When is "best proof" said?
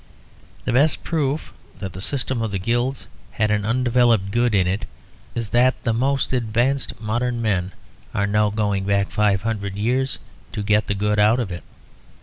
0.73-1.53